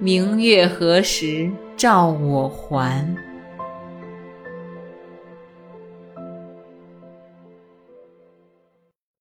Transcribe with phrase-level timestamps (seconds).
[0.00, 3.27] 明月何时照我还？